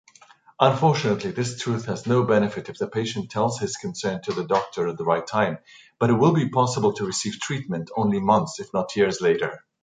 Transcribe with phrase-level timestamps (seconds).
[0.59, 4.87] Unfortunately, this truth has no benefit if the patient tells his concern to the doctor
[4.87, 5.59] at the right time,
[5.99, 9.63] but it will be possible to receive treatment only months, if not years later.